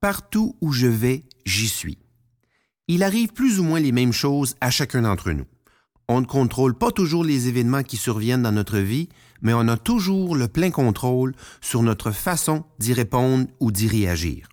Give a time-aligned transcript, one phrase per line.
[0.00, 1.98] Partout où je vais, j'y suis.
[2.88, 5.44] Il arrive plus ou moins les mêmes choses à chacun d'entre nous.
[6.08, 9.10] On ne contrôle pas toujours les événements qui surviennent dans notre vie,
[9.42, 14.48] mais on a toujours le plein contrôle sur notre façon d'y répondre ou d'y réagir.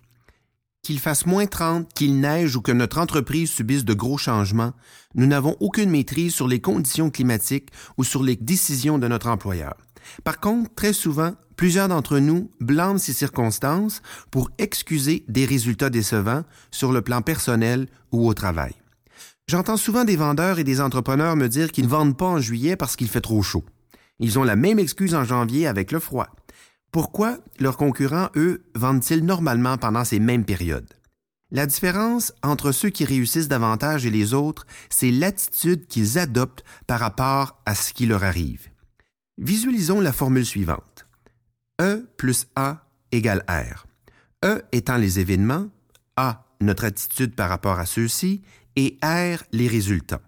[0.82, 4.74] Qu'il fasse moins 30, qu'il neige ou que notre entreprise subisse de gros changements,
[5.14, 9.78] nous n'avons aucune maîtrise sur les conditions climatiques ou sur les décisions de notre employeur.
[10.24, 14.00] Par contre, très souvent, plusieurs d'entre nous blâment ces circonstances
[14.30, 18.72] pour excuser des résultats décevants sur le plan personnel ou au travail.
[19.48, 22.76] J'entends souvent des vendeurs et des entrepreneurs me dire qu'ils ne vendent pas en juillet
[22.76, 23.64] parce qu'il fait trop chaud.
[24.20, 26.28] Ils ont la même excuse en janvier avec le froid.
[26.92, 30.94] Pourquoi leurs concurrents, eux, vendent-ils normalement pendant ces mêmes périodes?
[31.50, 37.00] La différence entre ceux qui réussissent davantage et les autres, c'est l'attitude qu'ils adoptent par
[37.00, 38.68] rapport à ce qui leur arrive.
[39.38, 41.07] Visualisons la formule suivante.
[42.18, 43.86] Plus A égale R.
[44.44, 45.68] E étant les événements,
[46.16, 48.42] A notre attitude par rapport à ceux-ci
[48.76, 50.20] et R les résultats.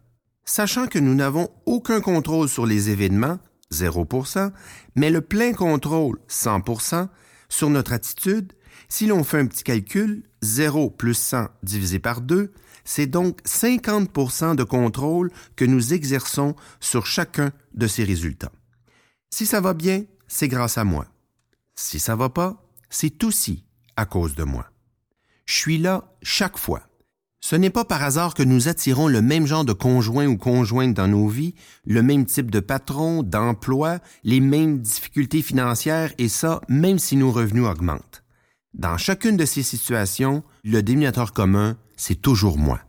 [0.45, 3.39] Sachant que nous n'avons aucun contrôle sur les événements,
[3.73, 4.53] 0%
[4.97, 7.09] mais le plein contrôle, 100%
[7.49, 8.53] sur notre attitude,
[8.89, 12.53] si l'on fait un petit calcul, 0 plus 100 divisé par 2,
[12.85, 18.53] c'est donc 50% de contrôle que nous exerçons sur chacun de ces résultats.
[19.31, 21.07] Si ça va bien, c'est grâce à moi.
[21.83, 23.65] Si ça va pas, c'est aussi
[23.97, 24.67] à cause de moi.
[25.47, 26.83] Je suis là chaque fois.
[27.41, 30.93] Ce n'est pas par hasard que nous attirons le même genre de conjoint ou conjointe
[30.93, 31.55] dans nos vies,
[31.87, 37.33] le même type de patron, d'emploi, les mêmes difficultés financières et ça, même si nos
[37.33, 38.25] revenus augmentent.
[38.75, 42.81] Dans chacune de ces situations, le dénominateur commun, c'est toujours moi.